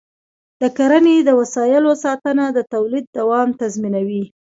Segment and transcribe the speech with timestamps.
[0.61, 4.23] د کرنې د وسایلو ساتنه د تولید دوام تضمینوي.